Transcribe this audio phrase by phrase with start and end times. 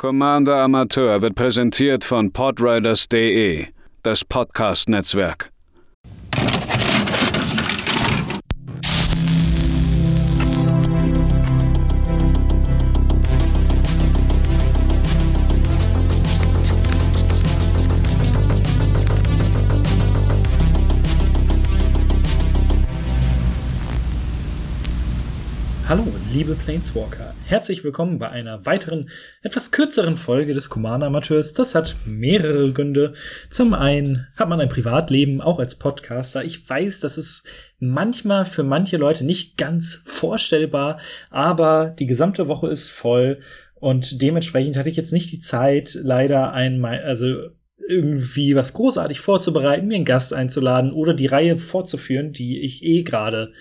[0.00, 3.66] Commander Amateur wird präsentiert von podriders.de,
[4.02, 5.52] das Podcast-Netzwerk.
[25.86, 27.34] Hallo, liebe Planeswalker.
[27.50, 29.10] Herzlich willkommen bei einer weiteren,
[29.42, 31.52] etwas kürzeren Folge des Commander Amateurs.
[31.52, 33.14] Das hat mehrere Gründe.
[33.50, 36.44] Zum einen hat man ein Privatleben, auch als Podcaster.
[36.44, 37.48] Ich weiß, das ist
[37.80, 43.40] manchmal für manche Leute nicht ganz vorstellbar, aber die gesamte Woche ist voll
[43.74, 47.48] und dementsprechend hatte ich jetzt nicht die Zeit, leider einmal, also
[47.88, 53.02] irgendwie was großartig vorzubereiten, mir einen Gast einzuladen oder die Reihe fortzuführen, die ich eh
[53.02, 53.52] gerade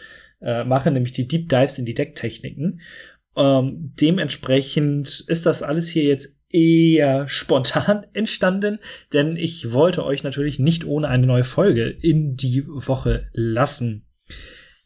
[0.42, 2.82] äh, mache, nämlich die Deep Dives in die Decktechniken.
[3.40, 8.80] Ähm, dementsprechend ist das alles hier jetzt eher spontan entstanden,
[9.14, 14.06] denn ich wollte euch natürlich nicht ohne eine neue Folge in die Woche lassen.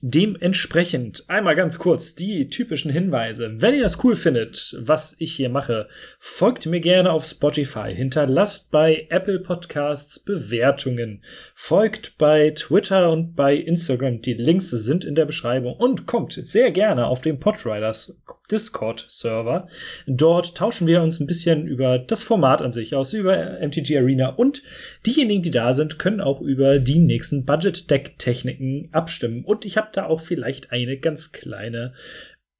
[0.06, 3.62] Dementsprechend einmal ganz kurz die typischen Hinweise.
[3.62, 5.88] Wenn ihr das cool findet, was ich hier mache,
[6.20, 11.23] folgt mir gerne auf Spotify, hinterlasst bei Apple Podcasts Bewertungen,
[11.56, 14.22] folgt bei Twitter und bei Instagram.
[14.22, 19.67] Die Links sind in der Beschreibung und kommt sehr gerne auf den Podriders Discord-Server.
[20.08, 24.30] Dort tauschen wir uns ein bisschen über das Format an sich aus, über MTG Arena
[24.30, 24.63] und
[25.05, 29.44] diejenigen, die da sind, können auch über die nächsten Budget-Deck-Techniken abstimmen.
[29.44, 31.94] Und ich habe da auch vielleicht eine ganz kleine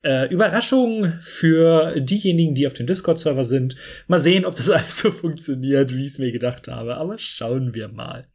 [0.04, 3.76] äh, Überraschung für diejenigen, die auf dem Discord-Server sind.
[4.08, 6.96] Mal sehen, ob das alles so funktioniert, wie ich es mir gedacht habe.
[6.96, 8.28] Aber schauen wir mal.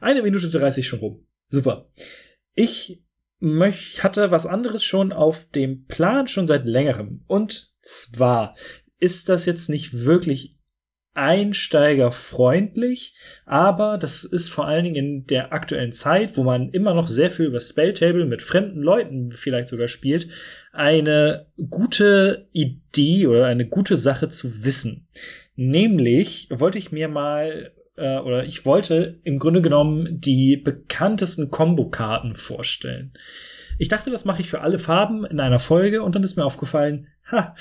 [0.00, 1.26] Eine Minute 30 schon rum.
[1.48, 1.90] Super.
[2.54, 3.02] Ich
[3.42, 7.24] hatte was anderes schon auf dem Plan, schon seit längerem.
[7.26, 8.54] Und zwar
[8.98, 10.60] ist das jetzt nicht wirklich
[11.14, 17.08] einsteigerfreundlich, aber das ist vor allen Dingen in der aktuellen Zeit, wo man immer noch
[17.08, 20.28] sehr viel über Spelltable mit fremden Leuten vielleicht sogar spielt,
[20.72, 25.08] eine gute Idee oder eine gute Sache zu wissen.
[25.56, 32.34] Nämlich wollte ich mir mal äh, oder ich wollte im Grunde genommen die bekanntesten Combo-Karten
[32.34, 33.12] vorstellen.
[33.78, 36.44] Ich dachte, das mache ich für alle Farben in einer Folge und dann ist mir
[36.44, 37.54] aufgefallen, ha,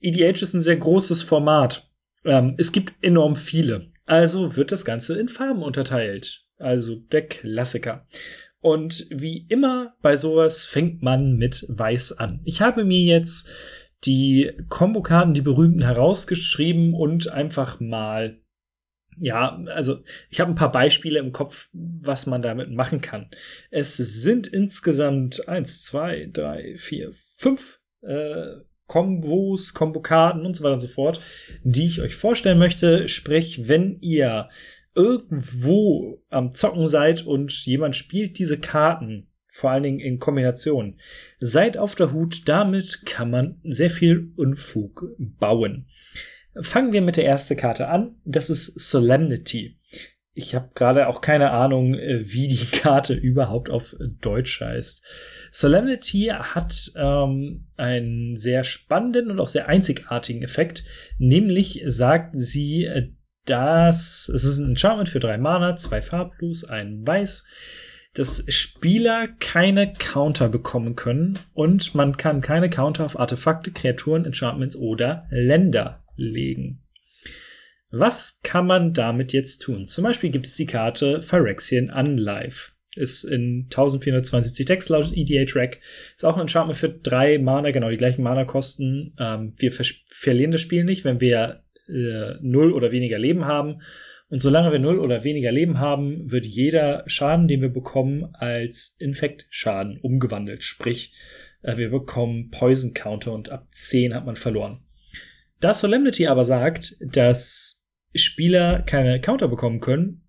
[0.00, 1.90] EDH ist ein sehr großes Format.
[2.24, 3.90] Ähm, es gibt enorm viele.
[4.06, 6.44] Also wird das Ganze in Farben unterteilt.
[6.58, 8.06] Also der Klassiker.
[8.60, 12.40] Und wie immer bei sowas fängt man mit Weiß an.
[12.44, 13.50] Ich habe mir jetzt
[14.04, 18.38] die Kombokarten, die berühmten, herausgeschrieben und einfach mal
[19.16, 23.28] ja, also ich habe ein paar Beispiele im Kopf, was man damit machen kann.
[23.70, 28.56] Es sind insgesamt eins, zwei, drei, vier, fünf äh,
[28.86, 31.20] Kombos, Kombokarten und so weiter und so fort,
[31.62, 33.08] die ich euch vorstellen möchte.
[33.08, 34.48] Sprich, wenn ihr
[34.94, 40.98] irgendwo am Zocken seid und jemand spielt diese Karten, vor allen Dingen in Kombination,
[41.38, 42.48] seid auf der Hut.
[42.48, 45.86] Damit kann man sehr viel Unfug bauen.
[46.60, 48.16] Fangen wir mit der ersten Karte an.
[48.24, 49.78] Das ist Solemnity.
[50.32, 55.04] Ich habe gerade auch keine Ahnung, äh, wie die Karte überhaupt auf Deutsch heißt.
[55.50, 60.84] Solemnity hat ähm, einen sehr spannenden und auch sehr einzigartigen Effekt.
[61.18, 63.10] Nämlich sagt sie, äh,
[63.46, 67.46] dass es ist ein Enchantment für drei Mana, zwei Farblos, ein Weiß,
[68.14, 74.76] dass Spieler keine Counter bekommen können und man kann keine Counter auf Artefakte, Kreaturen, Enchantments
[74.76, 76.82] oder Länder legen.
[77.90, 79.88] Was kann man damit jetzt tun?
[79.88, 82.72] Zum Beispiel gibt es die Karte Phyrexian Unlife.
[82.96, 85.80] Ist in 1472 Text laut EDA-Track.
[86.14, 89.14] Ist auch ein Enchantment für drei Mana, genau die gleichen Mana-Kosten.
[89.18, 93.80] Ähm, wir verlieren das Spiel nicht, wenn wir äh, null oder weniger Leben haben.
[94.28, 98.96] Und solange wir null oder weniger Leben haben, wird jeder Schaden, den wir bekommen, als
[99.00, 100.62] Infekt-Schaden umgewandelt.
[100.62, 101.12] Sprich,
[101.62, 104.80] äh, wir bekommen Poison Counter und ab 10 hat man verloren.
[105.60, 110.26] Da Solemnity aber sagt, dass Spieler keine Counter bekommen können,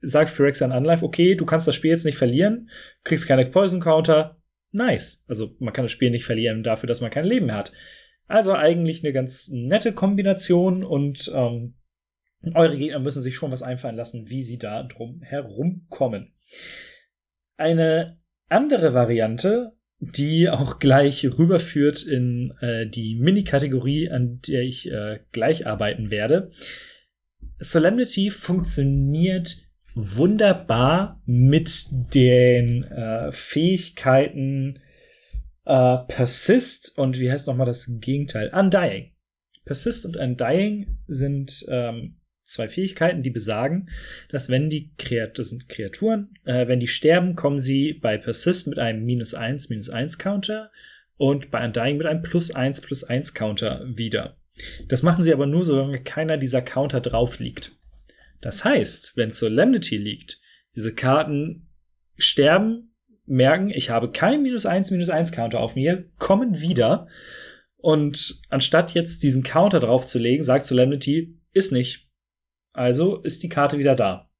[0.00, 2.70] sagt Phyrexian Unlife, okay, du kannst das Spiel jetzt nicht verlieren,
[3.04, 4.40] kriegst keine Poison Counter,
[4.70, 5.24] nice.
[5.28, 7.72] Also man kann das Spiel nicht verlieren dafür, dass man kein Leben mehr hat.
[8.26, 11.74] Also eigentlich eine ganz nette Kombination und ähm,
[12.54, 16.34] eure Gegner müssen sich schon was einfallen lassen, wie sie da drum herumkommen.
[17.56, 19.72] Eine andere Variante
[20.04, 26.50] die auch gleich rüberführt in äh, die Mini-Kategorie, an der ich äh, gleich arbeiten werde.
[27.60, 29.58] Solemnity funktioniert
[29.94, 34.80] wunderbar mit den äh, Fähigkeiten
[35.66, 38.50] äh, Persist und wie heißt nochmal das Gegenteil?
[38.52, 39.12] Undying.
[39.64, 42.16] Persist und Undying sind ähm,
[42.52, 43.88] zwei Fähigkeiten, die besagen,
[44.30, 48.66] dass wenn die Kreat das sind Kreaturen, äh, wenn die sterben, kommen sie bei Persist
[48.66, 50.70] mit einem minus eins minus eins Counter
[51.16, 54.36] und bei Undying mit einem plus eins plus eins Counter wieder.
[54.88, 57.72] Das machen sie aber nur, solange keiner dieser Counter drauf liegt.
[58.40, 60.40] Das heißt, wenn Solemnity liegt,
[60.74, 61.68] diese Karten
[62.16, 62.94] sterben,
[63.24, 67.06] merken, ich habe kein minus eins minus eins Counter auf mir, kommen wieder
[67.76, 72.08] und anstatt jetzt diesen Counter draufzulegen, sagt Solemnity, ist nicht.
[72.72, 74.30] Also ist die Karte wieder da.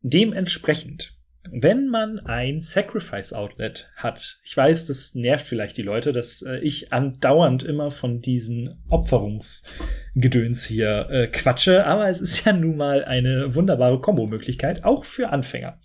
[0.00, 1.16] Dementsprechend,
[1.52, 6.58] wenn man ein Sacrifice Outlet hat, ich weiß, das nervt vielleicht die Leute, dass äh,
[6.58, 13.04] ich andauernd immer von diesen Opferungsgedöns hier äh, quatsche, aber es ist ja nun mal
[13.04, 15.78] eine wunderbare Kombo-Möglichkeit, auch für Anfänger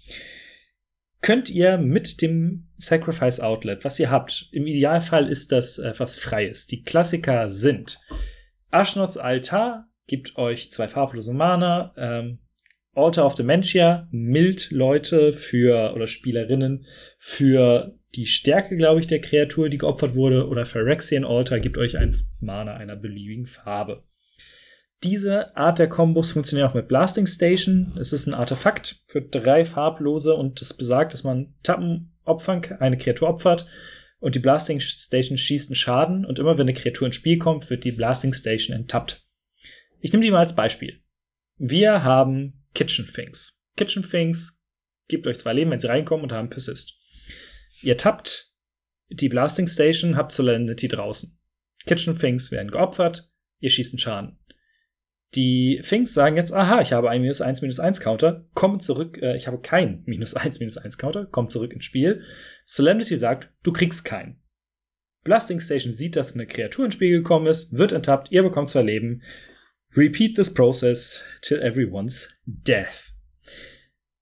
[1.26, 6.68] könnt ihr mit dem Sacrifice Outlet, was ihr habt, im Idealfall ist das etwas Freies.
[6.68, 8.00] Die Klassiker sind
[8.70, 12.40] Ashnots Altar, gibt euch zwei farblose Mana, ähm,
[12.94, 16.86] Altar of Dementia, mild Leute für oder Spielerinnen
[17.18, 21.98] für die Stärke, glaube ich, der Kreatur, die geopfert wurde, oder Phyrexian Altar gibt euch
[21.98, 24.04] ein Mana einer beliebigen Farbe.
[25.04, 27.98] Diese Art der Kombos funktioniert auch mit Blasting Station.
[28.00, 32.98] Es ist ein Artefakt für drei farblose und es besagt, dass man Tappen opfern, eine
[32.98, 33.68] Kreatur opfert
[34.20, 37.70] und die Blasting Station schießt einen Schaden und immer wenn eine Kreatur ins Spiel kommt,
[37.70, 39.25] wird die Blasting Station enttappt.
[40.06, 41.02] Ich nehme die mal als Beispiel.
[41.58, 43.66] Wir haben Kitchen Things.
[43.76, 44.64] Kitchen Things
[45.08, 47.00] gibt euch zwei Leben, wenn sie reinkommen und haben Persist.
[47.82, 48.52] Ihr tappt
[49.10, 51.40] die Blasting Station, habt Solemnity draußen.
[51.88, 54.40] Kitchen Things werden geopfert, ihr schießt einen Schaden.
[55.34, 59.18] Die Things sagen jetzt, aha, ich habe einen minus 1 minus 1 Counter, kommen zurück,
[59.24, 62.22] äh, ich habe keinen minus 1 minus 1 Counter, kommt zurück ins Spiel.
[62.66, 64.40] Solemnity sagt, du kriegst keinen.
[65.24, 68.84] Blasting Station sieht, dass eine Kreatur ins Spiel gekommen ist, wird enttappt, ihr bekommt zwei
[68.84, 69.24] Leben.
[69.96, 73.12] Repeat this process till everyone's death.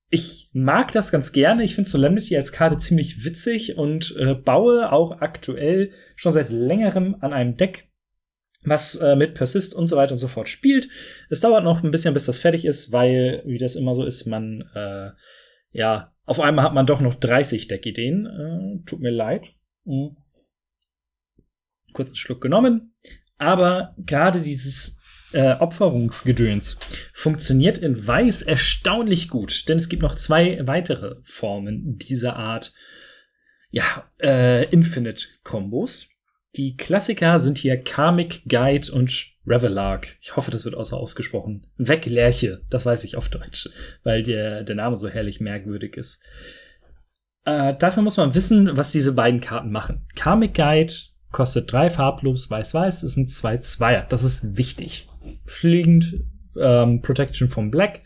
[0.10, 1.64] Ich mag das ganz gerne.
[1.64, 7.16] Ich finde Solemnity als Karte ziemlich witzig und äh, baue auch aktuell schon seit längerem
[7.22, 7.90] an einem Deck,
[8.64, 10.88] was äh, mit Persist und so weiter und so fort spielt.
[11.32, 14.28] Es dauert noch ein bisschen, bis das fertig ist, weil, wie das immer so ist,
[14.28, 15.10] man, äh,
[15.72, 18.28] ja, auf einmal hat man doch noch 30 Deckideen.
[18.28, 19.48] Äh, tut mir leid.
[19.86, 20.16] Mhm.
[21.94, 22.94] Kurzen Schluck genommen.
[23.38, 25.03] Aber gerade dieses
[25.34, 26.80] äh, Opferungsgedöns
[27.14, 32.74] funktioniert in Weiß erstaunlich gut, denn es gibt noch zwei weitere Formen dieser Art,
[33.70, 36.10] ja, äh, Infinite-Kombos.
[36.56, 40.16] Die Klassiker sind hier Karmic Guide und Revelark.
[40.22, 41.68] Ich hoffe, das wird außer ausgesprochen.
[41.78, 43.70] Weglerche, das weiß ich auf Deutsch,
[44.04, 46.24] weil der, der Name so herrlich merkwürdig ist.
[47.46, 50.06] Äh, dafür muss man wissen, was diese beiden Karten machen.
[50.16, 50.94] Karmic Guide
[51.32, 54.06] kostet drei farblos, weiß-weiß, sind zwei Zweier.
[54.08, 55.10] Das ist wichtig.
[55.46, 56.24] Fliegend,
[56.60, 58.02] ähm, Protection vom Black.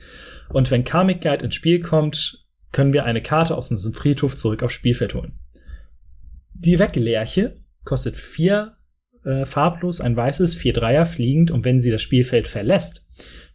[0.50, 4.64] Und wenn Karmic Guide ins Spiel kommt, können wir eine Karte aus unserem Friedhof zurück
[4.64, 5.34] aufs Spielfeld holen.
[6.54, 8.78] Die Weglerche kostet vier
[9.24, 13.08] äh, farblos, ein weißes, vier Dreier fliegend und wenn sie das Spielfeld verlässt,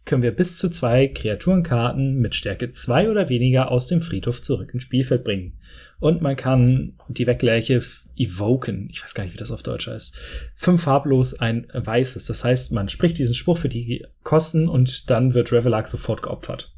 [0.05, 4.73] können wir bis zu zwei Kreaturenkarten mit Stärke zwei oder weniger aus dem Friedhof zurück
[4.73, 5.57] ins Spielfeld bringen.
[6.03, 7.81] Und man kann die Wegleiche
[8.17, 8.89] evoken.
[8.91, 10.13] Ich weiß gar nicht, wie das auf Deutsch heißt.
[10.53, 12.25] Fünf farblos, ein weißes.
[12.25, 16.75] Das heißt, man spricht diesen Spruch für die Kosten und dann wird Revelark sofort geopfert.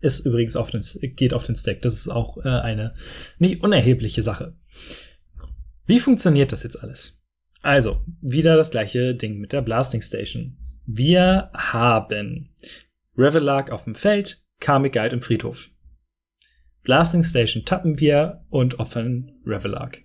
[0.00, 0.80] Ist übrigens auf den,
[1.16, 1.82] geht auf den Stack.
[1.82, 2.94] Das ist auch äh, eine
[3.38, 4.56] nicht unerhebliche Sache.
[5.84, 7.22] Wie funktioniert das jetzt alles?
[7.60, 10.56] Also, wieder das gleiche Ding mit der Blasting Station.
[10.86, 12.54] Wir haben
[13.18, 15.68] Revelark auf dem Feld, Karmic Guide im Friedhof.
[16.88, 20.02] Blasting Station tappen wir und opfern Revelark.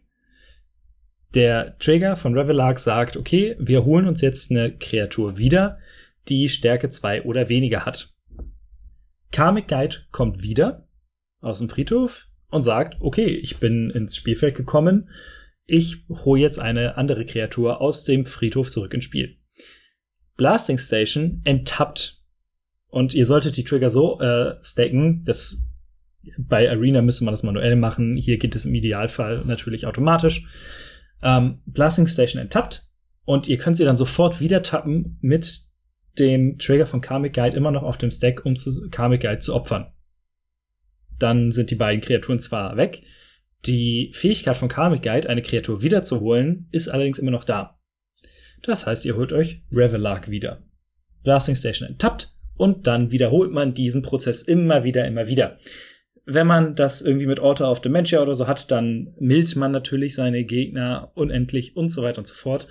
[1.33, 5.79] Der Trigger von Revelark sagt, okay, wir holen uns jetzt eine Kreatur wieder,
[6.27, 8.13] die Stärke 2 oder weniger hat.
[9.31, 10.87] Karmic Guide kommt wieder
[11.39, 15.09] aus dem Friedhof und sagt, okay, ich bin ins Spielfeld gekommen
[15.65, 19.37] ich hole jetzt eine andere Kreatur aus dem Friedhof zurück ins Spiel.
[20.35, 22.19] Blasting Station enttappt.
[22.87, 25.63] Und ihr solltet die Trigger so äh, stacken, dass
[26.37, 28.15] bei Arena müsste man das manuell machen.
[28.15, 30.45] Hier geht es im Idealfall natürlich automatisch.
[31.21, 32.87] Ähm, Blasting Station enttappt
[33.25, 35.61] und ihr könnt sie dann sofort wieder tappen mit
[36.19, 39.55] dem Trigger von Karmic Guide immer noch auf dem Stack, um zu, Karmic Guide zu
[39.55, 39.91] opfern.
[41.17, 43.03] Dann sind die beiden Kreaturen zwar weg,
[43.65, 47.79] die Fähigkeit von Karmic Guide, eine Kreatur wiederzuholen, ist allerdings immer noch da.
[48.61, 50.63] Das heißt, ihr holt euch Revelark wieder.
[51.23, 55.57] Blasting Station enttappt und dann wiederholt man diesen Prozess immer wieder, immer wieder.
[56.25, 60.15] Wenn man das irgendwie mit Altar of Dementia oder so hat, dann mildt man natürlich
[60.15, 62.67] seine Gegner unendlich und so weiter und so fort.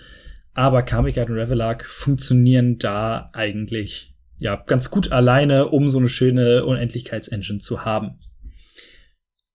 [0.54, 6.64] Aber Kamigat und Revelark funktionieren da eigentlich ja ganz gut alleine, um so eine schöne
[6.64, 8.20] Unendlichkeitsengine zu haben.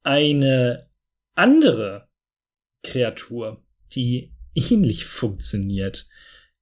[0.03, 0.89] Eine
[1.35, 2.07] andere
[2.83, 3.63] Kreatur,
[3.93, 6.07] die ähnlich funktioniert,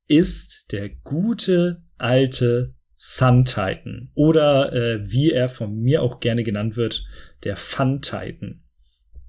[0.07, 2.74] ist der gute alte
[3.07, 7.05] Sun Titan oder äh, wie er von mir auch gerne genannt wird,
[7.43, 8.63] der Fun Titan.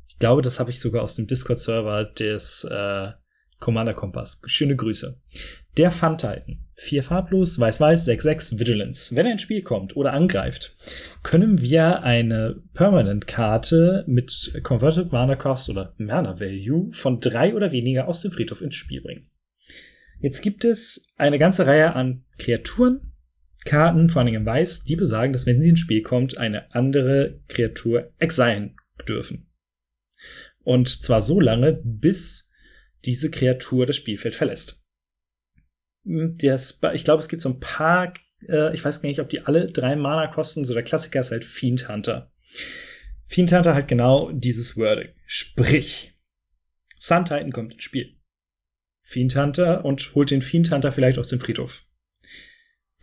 [0.09, 3.09] Ich glaube, das habe ich sogar aus dem Discord-Server des äh,
[3.61, 4.40] Commander Kompass.
[4.47, 5.21] Schöne Grüße.
[5.76, 6.64] Der Fun Titan.
[6.73, 9.14] Vier farblos, weiß-weiß, 6-6, Vigilance.
[9.14, 10.75] Wenn er ins Spiel kommt oder angreift,
[11.23, 18.09] können wir eine Permanent-Karte mit Converted Mana Cost oder Mana Value von drei oder weniger
[18.09, 19.28] aus dem Friedhof ins Spiel bringen.
[20.21, 23.12] Jetzt gibt es eine ganze Reihe an Kreaturen,
[23.66, 27.40] Karten, vor allem in Weiß, die besagen, dass wenn sie ins Spiel kommt, eine andere
[27.49, 29.50] Kreatur exilen dürfen.
[30.64, 32.50] Und zwar so lange, bis
[33.04, 34.82] diese Kreatur das Spielfeld verlässt.
[36.04, 38.14] Das, ich glaube, es gibt so ein paar,
[38.49, 41.30] äh, ich weiß gar nicht, ob die alle drei Mana kosten, so der Klassiker ist
[41.30, 42.32] halt Fiend Hunter.
[43.26, 45.08] Fiend Hunter hat genau dieses Wording.
[45.26, 46.14] Sprich,
[46.99, 48.16] Sun Titan kommt ins Spiel.
[49.02, 51.86] Fiend Hunter und holt den Fiend Hunter vielleicht aus dem Friedhof.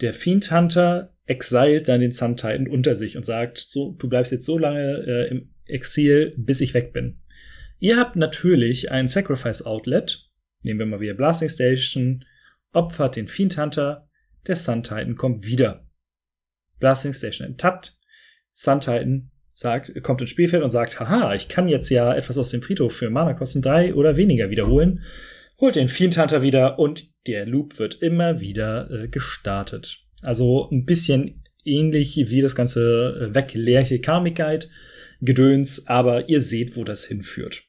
[0.03, 4.33] Der Fiend Hunter exilt dann den Sun Titan unter sich und sagt, so, du bleibst
[4.33, 7.21] jetzt so lange äh, im Exil, bis ich weg bin.
[7.79, 10.29] Ihr habt natürlich ein Sacrifice Outlet,
[10.61, 12.25] nehmen wir mal wieder Blasting Station,
[12.73, 14.09] opfert den Fiend Hunter,
[14.45, 15.87] der Sun Titan kommt wieder.
[16.79, 17.97] Blasting Station enttappt,
[18.51, 22.49] Sun Titan sagt, kommt ins Spielfeld und sagt, haha, ich kann jetzt ja etwas aus
[22.49, 25.01] dem Friedhof für Mana kosten drei oder weniger wiederholen
[25.63, 30.03] holt den Fiend Hunter wieder und der Loop wird immer wieder äh, gestartet.
[30.21, 34.67] Also ein bisschen ähnlich wie das ganze äh, Wegleerche Karmic Guide
[35.21, 37.63] Gedöns, aber ihr seht, wo das hinführt.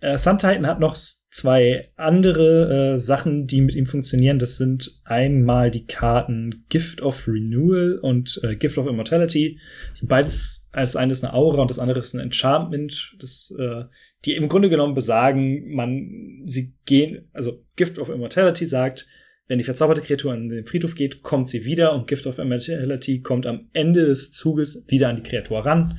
[0.00, 4.40] Äh, Sun Titan hat noch zwei andere äh, Sachen, die mit ihm funktionieren.
[4.40, 9.60] Das sind einmal die Karten Gift of Renewal und äh, Gift of Immortality.
[9.90, 13.14] Das sind beides, als eines eine Aura und das andere ist ein Enchantment.
[13.20, 13.84] Das äh,
[14.26, 19.06] die im Grunde genommen besagen, man, sie gehen, also Gift of Immortality sagt,
[19.46, 23.20] wenn die verzauberte Kreatur an den Friedhof geht, kommt sie wieder und Gift of Immortality
[23.20, 25.98] kommt am Ende des Zuges wieder an die Kreatur ran.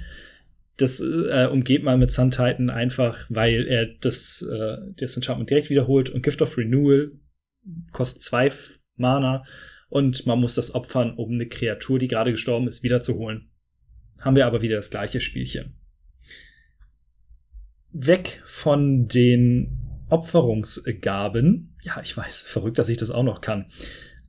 [0.75, 5.69] Das äh, umgeht man mit Sun Titan einfach, weil er das, äh, das Enchantment direkt
[5.69, 7.13] wiederholt und Gift of Renewal
[7.93, 8.51] kostet zwei
[8.98, 9.46] Mana
[9.89, 13.50] und man muss das opfern, um eine Kreatur, die gerade gestorben ist, wiederzuholen.
[14.19, 15.77] Haben wir aber wieder das gleiche Spielchen
[18.05, 21.75] weg von den Opferungsgaben.
[21.81, 23.65] Ja, ich weiß, verrückt, dass ich das auch noch kann.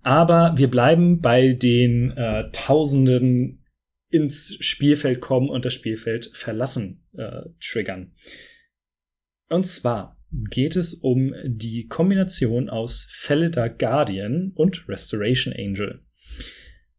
[0.03, 3.65] Aber wir bleiben bei den äh, Tausenden
[4.11, 8.13] ins Spielfeld kommen und das Spielfeld verlassen äh, triggern.
[9.49, 16.03] Und zwar geht es um die Kombination aus Felida Guardian und Restoration Angel.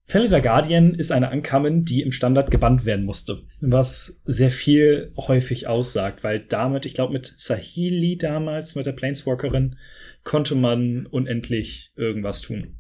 [0.10, 5.68] Felida Guardian ist eine Ankamen, die im Standard gebannt werden musste, was sehr viel häufig
[5.68, 9.76] aussagt, weil damit, ich glaube mit Sahili damals, mit der Planeswalkerin,
[10.24, 12.80] konnte man unendlich irgendwas tun.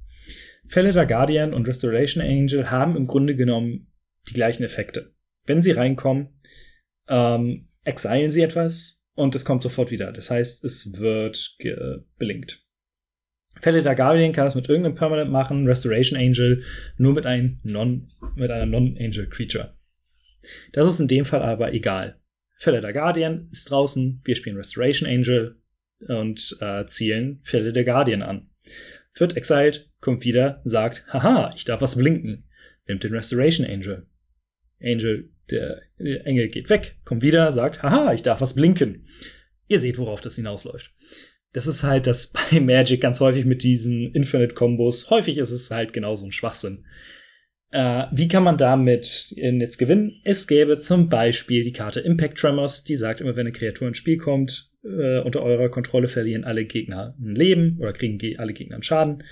[0.66, 3.92] Felida Guardian und Restoration Angel haben im Grunde genommen
[4.28, 5.14] die gleichen Effekte.
[5.46, 6.30] Wenn sie reinkommen,
[7.08, 10.12] ähm, exilen sie etwas und es kommt sofort wieder.
[10.12, 11.58] Das heißt, es wird
[12.18, 12.66] blinkt.
[13.62, 16.63] Fälle der Guardian kann das mit irgendeinem Permanent machen, Restoration Angel
[16.98, 19.74] nur mit, ein non, mit einer Non-Angel Creature.
[20.72, 22.20] Das ist in dem Fall aber egal.
[22.58, 25.58] Fälle der Guardian ist draußen, wir spielen Restoration Angel
[26.08, 28.50] und äh, zielen Fälle der Guardian an.
[29.16, 32.46] Wird exiled, kommt wieder, sagt, haha, ich darf was blinken.
[32.88, 34.08] Nimmt den Restoration Angel.
[34.82, 39.06] Angel, der, der Engel geht weg, kommt wieder, sagt, haha, ich darf was blinken.
[39.68, 40.94] Ihr seht, worauf das hinausläuft
[41.53, 45.10] das ist halt das bei Magic ganz häufig mit diesen Infinite-Kombos.
[45.10, 46.86] Häufig ist es halt genauso ein Schwachsinn.
[47.72, 50.20] Äh, wie kann man damit jetzt gewinnen?
[50.24, 53.98] Es gäbe zum Beispiel die Karte Impact Tremors, die sagt immer, wenn eine Kreatur ins
[53.98, 58.75] Spiel kommt, äh, unter eurer Kontrolle verlieren alle Gegner ein Leben oder kriegen alle Gegner
[58.75, 59.24] einen Schaden.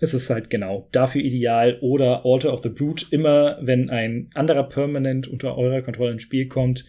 [0.00, 1.78] Es ist halt genau dafür ideal.
[1.80, 6.48] Oder Alter of the Brute, immer wenn ein anderer Permanent unter eurer Kontrolle ins Spiel
[6.48, 6.84] kommt,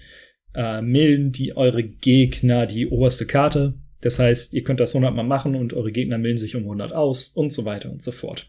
[0.56, 3.75] äh, milden die eure Gegner die oberste Karte
[4.06, 6.94] das heißt, ihr könnt das 100 Mal machen und eure Gegner melden sich um 100
[6.94, 8.48] aus und so weiter und so fort.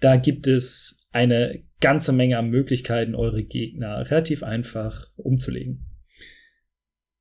[0.00, 5.86] Da gibt es eine ganze Menge an Möglichkeiten, eure Gegner relativ einfach umzulegen.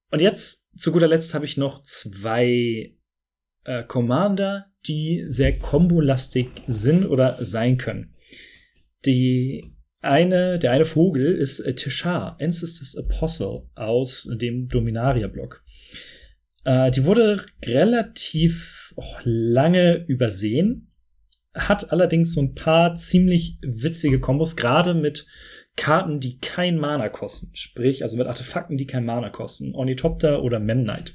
[0.10, 2.96] Und jetzt, zu guter Letzt, habe ich noch zwei
[3.64, 8.16] äh, Commander, die sehr kombolastig sind oder sein können.
[9.06, 15.64] Die eine, der eine Vogel ist äh, Tishar, Ancestors Apostle aus dem Dominaria-Block.
[16.64, 20.92] Äh, die wurde relativ oh, lange übersehen,
[21.54, 25.28] hat allerdings so ein paar ziemlich witzige Kombos, gerade mit
[25.76, 27.56] Karten, die kein Mana kosten.
[27.56, 29.74] Sprich, also mit Artefakten, die kein Mana kosten.
[29.74, 31.14] Ornithopter oder Memnite.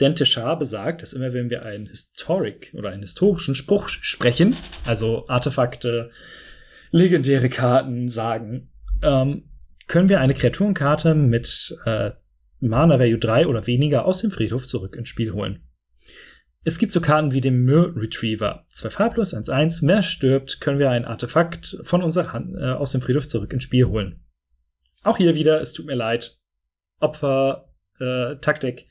[0.00, 5.26] Denn Teshar besagt, dass immer wenn wir einen Historic oder einen historischen Spruch sprechen, also
[5.28, 6.10] Artefakte,
[6.90, 8.70] legendäre Karten sagen,
[9.02, 9.50] ähm,
[9.86, 12.10] können wir eine Kreaturenkarte mit äh,
[12.60, 15.60] Mana Value 3 oder weniger aus dem Friedhof zurück ins Spiel holen.
[16.64, 18.66] Es gibt so Karten wie den Myr Retriever.
[18.70, 19.86] Zwei farblos, 1-1.
[19.86, 23.62] Wer stirbt, können wir ein Artefakt von unserer Hand äh, aus dem Friedhof zurück ins
[23.62, 24.24] Spiel holen.
[25.04, 26.36] Auch hier wieder, es tut mir leid.
[26.98, 28.88] Opfer, äh, Taktik.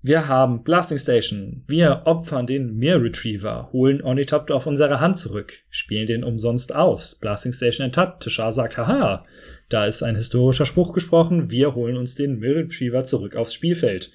[0.00, 1.64] Wir haben Blasting Station.
[1.66, 7.18] Wir opfern den Myr Retriever, holen Ornithopter auf unsere Hand zurück, spielen den umsonst aus.
[7.18, 8.22] Blasting Station enttappt.
[8.22, 9.26] Tishar sagt, haha,
[9.68, 11.50] da ist ein historischer Spruch gesprochen.
[11.50, 14.12] Wir holen uns den Myr Retriever zurück aufs Spielfeld.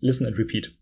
[0.00, 0.74] Listen and repeat.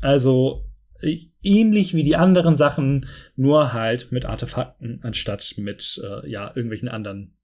[0.00, 0.64] Also
[1.00, 6.88] äh, ähnlich wie die anderen Sachen, nur halt mit Artefakten anstatt mit äh, ja irgendwelchen
[6.88, 7.36] anderen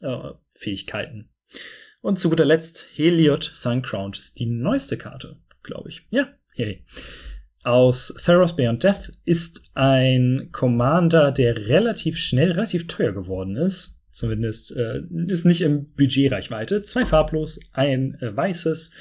[0.00, 1.30] äh, Fähigkeiten.
[2.00, 6.06] Und zu guter Letzt Heliod Suncrowned ist die neueste Karte, glaube ich.
[6.10, 6.84] Ja, hey.
[7.64, 14.01] Aus Theros Beyond Death ist ein Commander, der relativ schnell, relativ teuer geworden ist.
[14.12, 16.82] Zumindest äh, ist nicht im Budgetreichweite.
[16.82, 18.94] Zwei farblos, ein äh, weißes,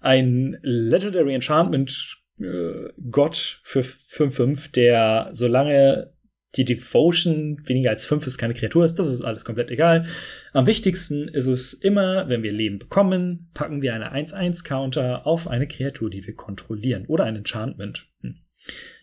[0.00, 6.12] ein Legendary Enchantment äh, Gott für 5-5, der solange
[6.56, 10.06] die Devotion weniger als 5 ist, keine Kreatur ist, das ist alles komplett egal.
[10.52, 15.68] Am wichtigsten ist es immer, wenn wir Leben bekommen, packen wir eine 1-1-Counter auf eine
[15.68, 18.08] Kreatur, die wir kontrollieren oder ein Enchantment.
[18.20, 18.40] Hm.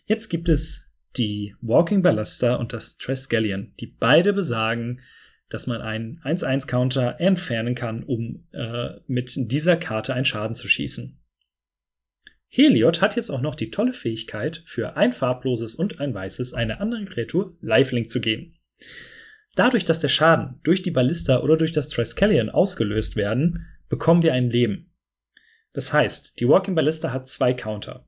[0.06, 5.00] Jetzt gibt es die Walking Ballista und das Trescallion, die beide besagen,
[5.50, 11.20] dass man einen 1-1-Counter entfernen kann, um äh, mit dieser Karte einen Schaden zu schießen.
[12.50, 16.82] Heliod hat jetzt auch noch die tolle Fähigkeit, für ein farbloses und ein weißes einer
[16.82, 18.56] anderen Kreatur Lifelink zu geben.
[19.56, 24.34] Dadurch, dass der Schaden durch die Ballista oder durch das Triskelion ausgelöst werden, bekommen wir
[24.34, 24.94] ein Leben.
[25.74, 28.08] Das heißt, die Walking Ballista hat zwei Counter.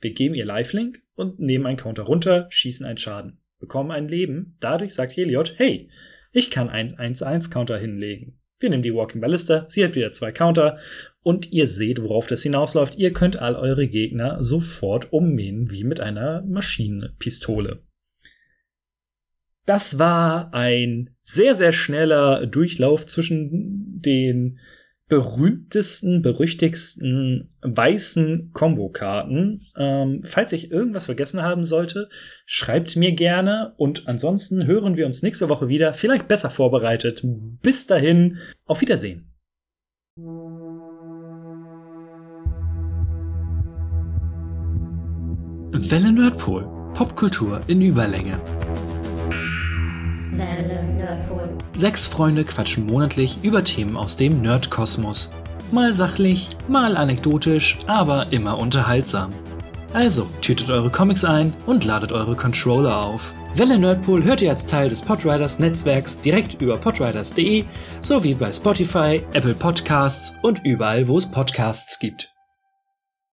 [0.00, 4.56] Wir geben ihr Lifelink und nehmen einen Counter runter, schießen einen Schaden, bekommen ein Leben.
[4.60, 5.90] Dadurch sagt Heliod, hey,
[6.36, 8.38] ich kann 1-1-1 Counter hinlegen.
[8.58, 10.76] Wir nehmen die Walking Ballista, sie hat wieder zwei Counter
[11.22, 12.96] und ihr seht, worauf das hinausläuft.
[12.96, 17.82] Ihr könnt all eure Gegner sofort ummähen wie mit einer Maschinenpistole.
[19.64, 24.58] Das war ein sehr, sehr schneller Durchlauf zwischen den
[25.08, 29.60] berühmtesten, berüchtigsten weißen Kombokarten.
[29.76, 32.08] Ähm, falls ich irgendwas vergessen haben sollte,
[32.44, 37.22] schreibt mir gerne und ansonsten hören wir uns nächste Woche wieder, vielleicht besser vorbereitet.
[37.62, 39.32] Bis dahin, auf Wiedersehen.
[45.90, 46.76] Welle Nerdpool.
[46.94, 48.40] Popkultur in Überlänge.
[51.74, 55.30] Sechs Freunde quatschen monatlich über Themen aus dem Nerdkosmos.
[55.72, 59.30] Mal sachlich, mal anekdotisch, aber immer unterhaltsam.
[59.92, 63.32] Also, tütet eure Comics ein und ladet eure Controller auf.
[63.54, 67.64] Welle Nerdpool hört ihr als Teil des Podriders Netzwerks direkt über podriders.de
[68.02, 72.35] sowie bei Spotify, Apple Podcasts und überall, wo es Podcasts gibt.